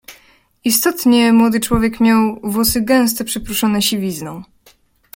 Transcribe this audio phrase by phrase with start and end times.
[0.63, 4.43] "Istotnie młody człowiek miał włosy gęsto przyprószone siwizną."